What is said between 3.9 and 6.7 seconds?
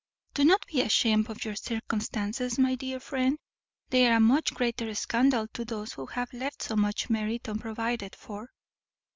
they are a much greater scandal to those who have left